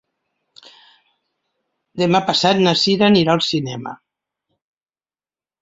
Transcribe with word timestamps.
Demà 2.03 2.23
passat 2.31 2.63
na 2.63 2.75
Cira 2.85 3.07
anirà 3.11 3.37
al 3.39 3.47
cinema. 3.49 3.97